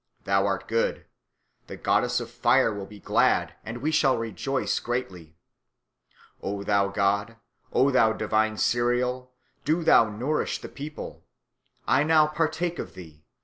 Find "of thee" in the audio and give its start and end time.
12.79-13.25